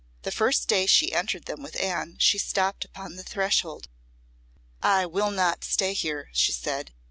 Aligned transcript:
The 0.23 0.31
first 0.31 0.67
day 0.67 0.87
she 0.87 1.13
entered 1.13 1.45
them 1.45 1.61
with 1.61 1.79
Anne 1.79 2.15
she 2.17 2.39
stopped 2.39 2.85
upon 2.85 3.17
the 3.17 3.23
threshold. 3.23 3.87
"I 4.81 5.05
will 5.05 5.29
not 5.29 5.63
stay 5.63 5.93
here," 5.93 6.31
she 6.33 6.51
said. 6.53 6.91